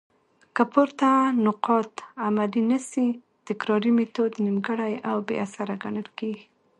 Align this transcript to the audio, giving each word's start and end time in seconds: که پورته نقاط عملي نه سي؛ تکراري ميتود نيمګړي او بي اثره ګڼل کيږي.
که 0.55 0.63
پورته 0.71 1.09
نقاط 1.45 1.93
عملي 2.25 2.61
نه 2.71 2.79
سي؛ 2.89 3.05
تکراري 3.47 3.91
ميتود 3.97 4.31
نيمګړي 4.45 4.93
او 5.09 5.17
بي 5.27 5.35
اثره 5.45 5.75
ګڼل 5.83 6.07
کيږي. 6.19 6.45